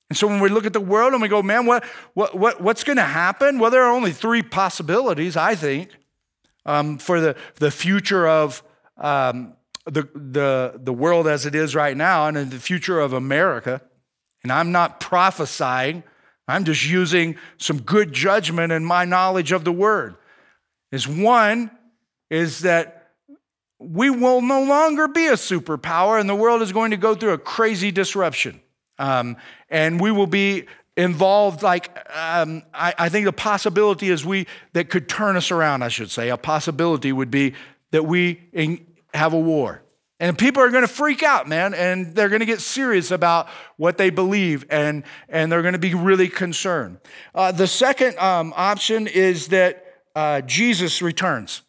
[0.09, 2.63] And so when we look at the world and we go, man, what, what, what
[2.63, 3.59] what's going to happen?
[3.59, 5.91] Well, there are only three possibilities, I think,
[6.65, 8.63] um, for the, the future of
[8.97, 9.55] um,
[9.85, 13.83] the, the, the world as it is right now and in the future of America.
[14.49, 16.03] And I'm not prophesying,
[16.49, 20.17] I'm just using some good judgment and my knowledge of the word.
[20.91, 21.71] Is one
[22.31, 23.11] is that
[23.79, 27.33] we will no longer be a superpower and the world is going to go through
[27.33, 28.63] a crazy disruption.
[28.99, 29.37] Um,
[29.69, 30.65] and we will be
[30.97, 35.85] involved like um, I, I, think the possibility is we that could turn us around
[35.85, 37.55] i should say a possibility would be
[37.93, 38.85] that we in,
[39.15, 39.81] have a war
[40.21, 43.49] and people are going to freak out, man, and they're going to get serious about
[43.77, 46.99] what they believe, and, and they're going to be really concerned.
[47.35, 49.85] Uh, the second um, option is that
[50.17, 51.63] uh, Jesus returns.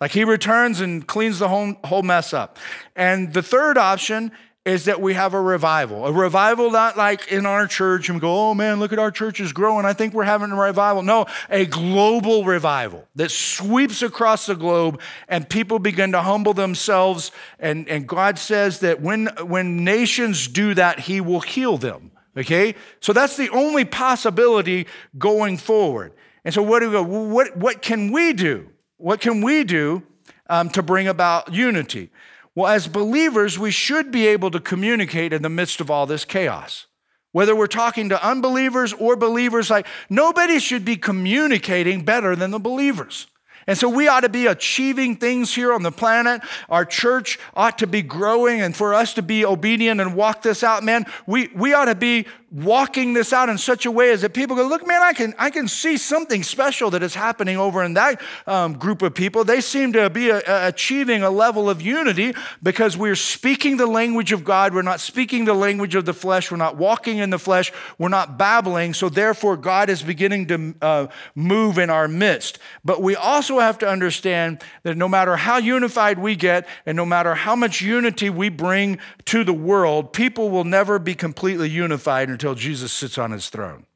[0.00, 2.58] Like he returns and cleans the whole, whole mess up.
[2.96, 4.32] And the third option
[4.64, 6.06] is that we have a revival.
[6.06, 9.10] A revival not like in our church and we go, oh man, look at our
[9.10, 9.84] church is growing.
[9.84, 11.02] I think we're having a revival.
[11.02, 17.32] No, a global revival that sweeps across the globe and people begin to humble themselves.
[17.58, 22.12] And, and God says that when, when nations do that, He will heal them.
[22.36, 22.76] Okay?
[23.00, 24.86] So that's the only possibility
[25.18, 26.12] going forward.
[26.44, 27.02] And so, what do we go?
[27.02, 28.68] What, what can we do?
[28.96, 30.02] What can we do
[30.48, 32.10] um, to bring about unity?
[32.54, 36.24] Well, as believers, we should be able to communicate in the midst of all this
[36.24, 36.86] chaos.
[37.32, 42.58] Whether we're talking to unbelievers or believers, like nobody should be communicating better than the
[42.58, 43.26] believers.
[43.66, 46.42] And so we ought to be achieving things here on the planet.
[46.68, 50.62] Our church ought to be growing, and for us to be obedient and walk this
[50.62, 54.20] out, man, we, we ought to be walking this out in such a way as
[54.20, 57.56] that people go, look, man, I can, I can see something special that is happening
[57.56, 59.42] over in that um, group of people.
[59.42, 63.86] They seem to be a, a achieving a level of unity because we're speaking the
[63.86, 64.74] language of God.
[64.74, 66.50] We're not speaking the language of the flesh.
[66.50, 67.72] We're not walking in the flesh.
[67.98, 68.94] We're not babbling.
[68.94, 72.58] So therefore, God is beginning to uh, move in our midst.
[72.84, 77.06] But we also have to understand that no matter how unified we get and no
[77.06, 82.28] matter how much unity we bring to the world, people will never be completely unified
[82.42, 83.86] until Jesus sits on his throne.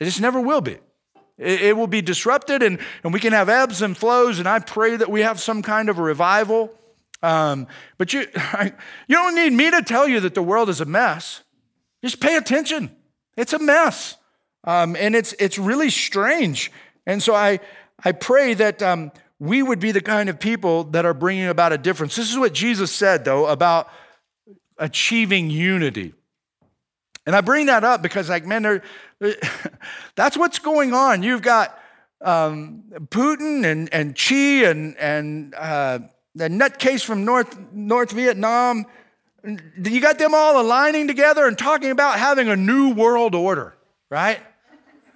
[0.00, 0.78] It just never will be.
[1.38, 4.58] It, it will be disrupted and, and we can have ebbs and flows, and I
[4.58, 6.74] pray that we have some kind of a revival.
[7.22, 7.68] Um,
[7.98, 8.26] but you,
[9.06, 11.44] you don't need me to tell you that the world is a mess.
[12.02, 12.90] Just pay attention.
[13.36, 14.16] It's a mess.
[14.64, 16.72] Um, and it's, it's really strange.
[17.06, 17.60] And so I,
[18.04, 21.72] I pray that um, we would be the kind of people that are bringing about
[21.72, 22.16] a difference.
[22.16, 23.88] This is what Jesus said, though, about
[24.78, 26.12] achieving unity.
[27.26, 28.80] And I bring that up because, like, man,
[30.14, 31.24] that's what's going on.
[31.24, 31.76] You've got
[32.20, 35.98] um, Putin and, and Xi and, and uh,
[36.36, 38.86] the nutcase from North, North Vietnam.
[39.44, 43.76] You got them all aligning together and talking about having a new world order,
[44.08, 44.40] right?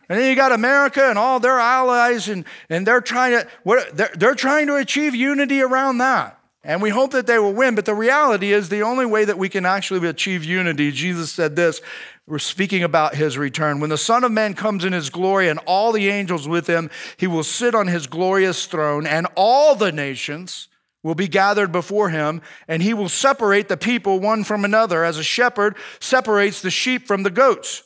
[0.09, 3.97] And then you got America and all their allies, and, and they're trying to what,
[3.97, 6.40] they're, they're trying to achieve unity around that.
[6.63, 7.75] And we hope that they will win.
[7.75, 11.57] But the reality is, the only way that we can actually achieve unity, Jesus said
[11.57, 11.81] this,
[12.27, 13.81] we're speaking about his return.
[13.81, 16.91] When the Son of Man comes in his glory and all the angels with him,
[17.17, 20.69] he will sit on his glorious throne, and all the nations
[21.03, 25.19] will be gathered before him, and he will separate the people one from another, as
[25.19, 27.83] a shepherd separates the sheep from the goats.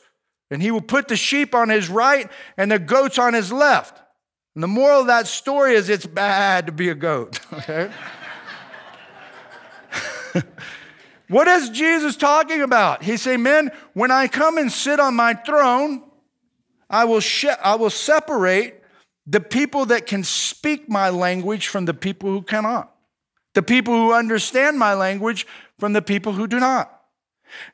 [0.51, 3.99] And he will put the sheep on his right and the goats on his left.
[4.53, 7.91] And the moral of that story is it's bad to be a goat, okay?
[11.29, 13.03] what is Jesus talking about?
[13.03, 16.03] He's saying, Men, when I come and sit on my throne,
[16.89, 17.21] I will,
[17.63, 18.75] I will separate
[19.27, 22.93] the people that can speak my language from the people who cannot,
[23.53, 25.47] the people who understand my language
[25.79, 26.94] from the people who do not.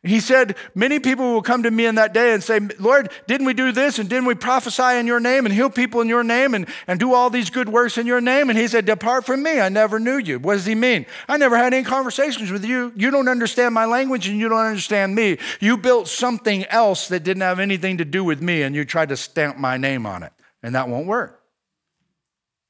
[0.03, 3.45] He said, Many people will come to me in that day and say, Lord, didn't
[3.45, 3.99] we do this?
[3.99, 6.99] And didn't we prophesy in your name and heal people in your name and, and
[6.99, 8.49] do all these good works in your name?
[8.49, 9.59] And he said, Depart from me.
[9.59, 10.39] I never knew you.
[10.39, 11.05] What does he mean?
[11.27, 12.93] I never had any conversations with you.
[12.95, 15.37] You don't understand my language and you don't understand me.
[15.59, 19.09] You built something else that didn't have anything to do with me and you tried
[19.09, 20.33] to stamp my name on it.
[20.63, 21.41] And that won't work.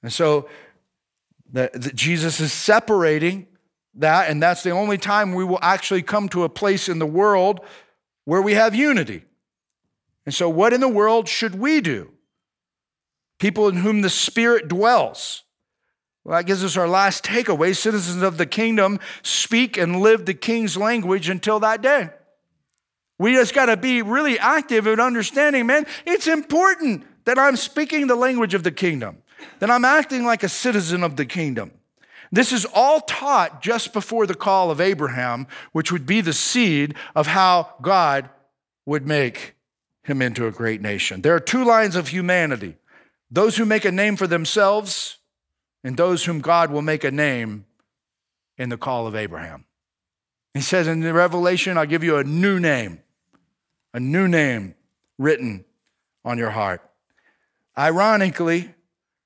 [0.04, 0.48] And so
[1.52, 3.48] the, the, Jesus is separating
[3.96, 7.06] that, and that's the only time we will actually come to a place in the
[7.06, 7.60] world
[8.26, 9.24] where we have unity.
[10.26, 12.12] And so, what in the world should we do?
[13.40, 15.44] People in whom the Spirit dwells.
[16.24, 17.76] Well, that gives us our last takeaway.
[17.76, 22.12] Citizens of the kingdom speak and live the king's language until that day.
[23.18, 28.08] We just got to be really active in understanding, man, it's important that I'm speaking
[28.08, 29.18] the language of the kingdom,
[29.60, 31.72] that I'm acting like a citizen of the kingdom.
[32.32, 36.96] This is all taught just before the call of Abraham, which would be the seed
[37.16, 38.30] of how God
[38.86, 39.56] would make
[40.04, 41.22] him into a great nation.
[41.22, 42.76] There are two lines of humanity
[43.34, 45.18] those who make a name for themselves,
[45.86, 47.66] and those whom God will make a name
[48.58, 49.64] in the call of Abraham.
[50.54, 53.00] He says in the Revelation, I'll give you a new name,
[53.94, 54.76] a new name
[55.18, 55.64] written
[56.26, 56.82] on your heart.
[57.78, 58.74] Ironically,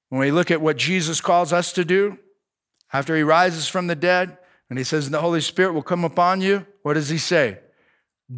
[0.09, 2.19] when we look at what Jesus calls us to do,
[2.95, 4.37] after he rises from the dead,
[4.69, 7.59] and he says, the Holy Spirit will come upon you, what does he say?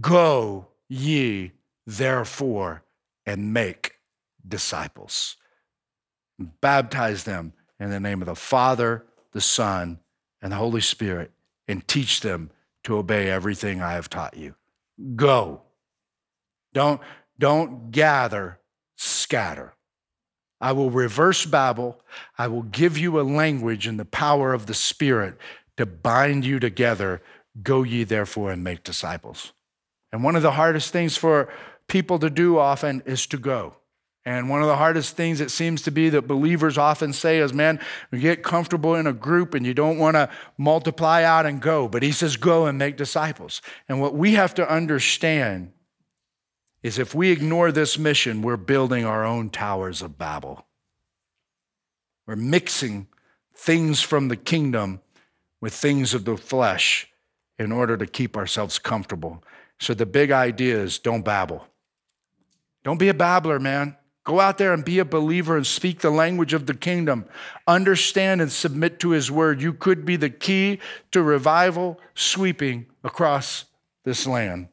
[0.01, 1.51] Go ye
[1.85, 2.83] therefore
[3.23, 3.99] and make
[4.47, 5.35] disciples.
[6.39, 9.99] Baptize them in the name of the Father, the Son,
[10.41, 11.31] and the Holy Spirit,
[11.67, 12.49] and teach them
[12.83, 14.55] to obey everything I have taught you.
[15.15, 15.61] Go.
[16.73, 16.99] Don't,
[17.37, 18.59] don't gather,
[18.95, 19.75] scatter.
[20.59, 22.01] I will reverse Babel.
[22.37, 25.37] I will give you a language and the power of the Spirit
[25.77, 27.21] to bind you together.
[27.61, 29.53] Go ye therefore and make disciples.
[30.11, 31.49] And one of the hardest things for
[31.87, 33.75] people to do often is to go.
[34.25, 37.53] And one of the hardest things it seems to be that believers often say is,
[37.53, 37.79] man,
[38.11, 41.87] you get comfortable in a group and you don't want to multiply out and go.
[41.87, 43.61] But he says, go and make disciples.
[43.87, 45.71] And what we have to understand
[46.87, 50.65] is if we ignore this mission, we're building our own towers of Babel.
[52.25, 53.07] We're mixing
[53.53, 55.01] things from the kingdom
[55.59, 57.09] with things of the flesh
[57.59, 59.43] in order to keep ourselves comfortable.
[59.79, 61.67] So the big idea is don't babble.
[62.85, 63.97] Don't be a babbler, man.
[64.23, 67.25] Go out there and be a believer and speak the language of the kingdom.
[67.67, 69.61] Understand and submit to his word.
[69.61, 70.79] You could be the key
[71.11, 73.65] to revival sweeping across
[74.05, 74.69] this land.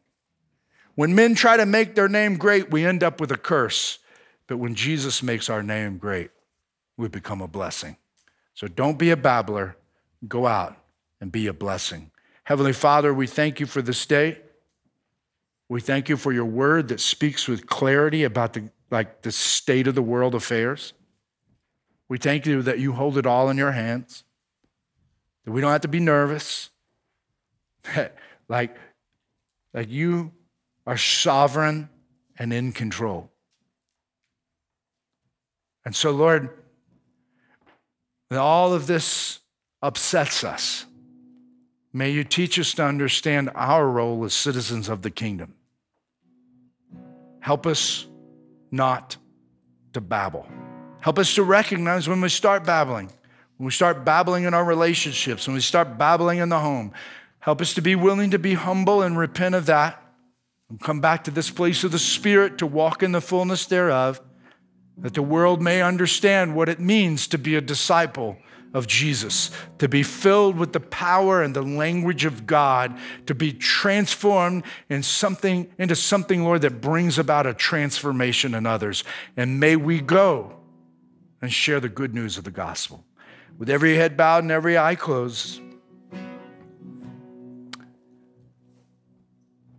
[0.95, 3.99] When men try to make their name great, we end up with a curse.
[4.47, 6.31] But when Jesus makes our name great,
[6.97, 7.97] we become a blessing.
[8.55, 9.77] So don't be a babbler.
[10.29, 10.77] Go out
[11.21, 12.11] and be a blessing.
[12.45, 14.39] Heavenly Father, we thank you for this day.
[15.69, 19.89] We thank you for your word that speaks with clarity about the like the state
[19.89, 20.93] of the world affairs.
[22.09, 24.23] We thank you that you hold it all in your hands,
[25.45, 26.71] that we don't have to be nervous,
[28.49, 28.77] like,
[29.73, 30.33] like you
[30.87, 31.89] are sovereign
[32.39, 33.31] and in control.
[35.85, 36.51] And so, Lord,
[38.31, 39.41] all of this
[39.83, 40.87] upsets us.
[41.93, 45.55] May you teach us to understand our role as citizens of the kingdom.
[47.41, 48.07] Help us
[48.71, 49.17] not
[49.93, 50.49] to babble.
[51.01, 53.11] Help us to recognize when we start babbling,
[53.59, 56.93] when we start babbling in our relationships, when we start babbling in the home.
[57.41, 60.03] Help us to be willing to be humble and repent of that
[60.81, 64.21] come back to this place of the Spirit to walk in the fullness thereof,
[64.99, 68.37] that the world may understand what it means to be a disciple
[68.73, 73.53] of Jesus, to be filled with the power and the language of God, to be
[73.53, 79.05] transformed in something, into something, Lord, that brings about a transformation in others.
[79.37, 80.57] And may we go
[81.41, 83.05] and share the good news of the gospel.
[83.59, 85.61] With every head bowed and every eye closed,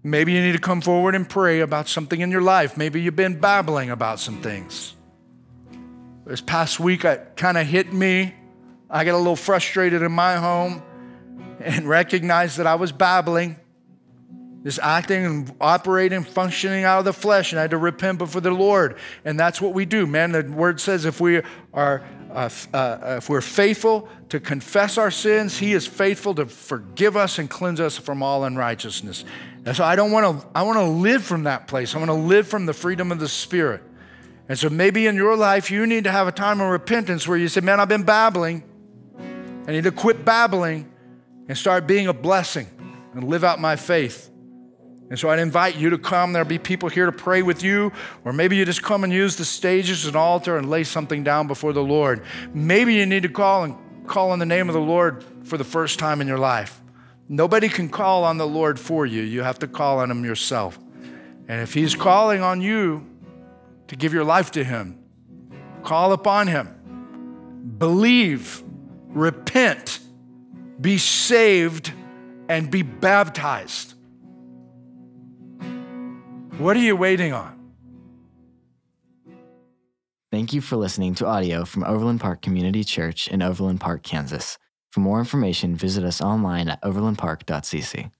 [0.05, 2.77] Maybe you need to come forward and pray about something in your life.
[2.77, 4.93] Maybe you've been babbling about some things.
[6.25, 8.35] This past week, it kind of hit me
[8.89, 10.83] I got a little frustrated in my home
[11.59, 13.57] and recognized that I was babbling,
[14.63, 18.41] just acting and operating, functioning out of the flesh, and I had to repent before
[18.41, 18.97] the Lord.
[19.23, 20.31] And that's what we do, man.
[20.31, 21.41] The word says if we
[21.73, 27.15] are uh, uh, if we're faithful to confess our sins, He is faithful to forgive
[27.15, 29.23] us and cleanse us from all unrighteousness.
[29.65, 30.47] And so I don't want to.
[30.53, 31.95] I want to live from that place.
[31.95, 33.81] I want to live from the freedom of the Spirit.
[34.47, 37.37] And so maybe in your life you need to have a time of repentance where
[37.37, 38.63] you say, "Man, I've been babbling."
[39.67, 40.87] I need to quit babbling
[41.47, 42.67] and start being a blessing
[43.15, 44.29] and live out my faith.
[45.09, 46.33] And so I'd invite you to come.
[46.33, 47.91] There'll be people here to pray with you,
[48.23, 51.23] or maybe you just come and use the stage as an altar and lay something
[51.23, 52.21] down before the Lord.
[52.53, 55.63] Maybe you need to call and call on the name of the Lord for the
[55.63, 56.81] first time in your life.
[57.27, 59.21] Nobody can call on the Lord for you.
[59.21, 60.77] You have to call on Him yourself.
[61.47, 63.05] And if He's calling on you
[63.87, 65.03] to give your life to Him,
[65.83, 66.71] call upon Him.
[67.77, 68.63] Believe
[69.15, 69.99] repent,
[70.79, 71.91] be saved,
[72.49, 73.93] and be baptized.
[76.57, 77.53] What are you waiting on?
[80.31, 84.57] Thank you for listening to audio from Overland Park Community Church in Overland Park, Kansas.
[84.95, 88.11] For more information, visit us online at overlandpark.cc.